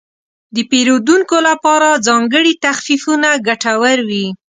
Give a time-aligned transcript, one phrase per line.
[0.55, 4.25] د پیرودونکو لپاره ځانګړي تخفیفونه ګټور وي.